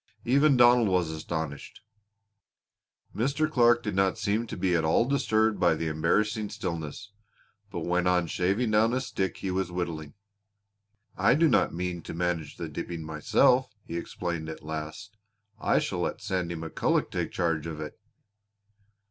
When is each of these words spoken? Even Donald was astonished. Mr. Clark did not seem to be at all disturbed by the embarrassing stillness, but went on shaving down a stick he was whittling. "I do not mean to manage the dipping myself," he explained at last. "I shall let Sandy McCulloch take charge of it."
Even 0.25 0.57
Donald 0.57 0.87
was 0.87 1.11
astonished. 1.11 1.81
Mr. 3.15 3.47
Clark 3.47 3.83
did 3.83 3.93
not 3.95 4.17
seem 4.17 4.47
to 4.47 4.57
be 4.57 4.73
at 4.75 4.83
all 4.83 5.05
disturbed 5.05 5.59
by 5.59 5.75
the 5.75 5.85
embarrassing 5.89 6.49
stillness, 6.49 7.11
but 7.69 7.81
went 7.81 8.07
on 8.07 8.25
shaving 8.25 8.71
down 8.71 8.93
a 8.93 8.99
stick 8.99 9.37
he 9.37 9.51
was 9.51 9.71
whittling. 9.71 10.15
"I 11.15 11.35
do 11.35 11.47
not 11.47 11.71
mean 11.71 12.01
to 12.01 12.15
manage 12.15 12.57
the 12.57 12.67
dipping 12.67 13.03
myself," 13.03 13.75
he 13.85 13.95
explained 13.95 14.49
at 14.49 14.63
last. 14.65 15.17
"I 15.59 15.77
shall 15.77 15.99
let 15.99 16.19
Sandy 16.19 16.55
McCulloch 16.55 17.11
take 17.11 17.31
charge 17.31 17.67
of 17.67 17.79
it." 17.79 17.93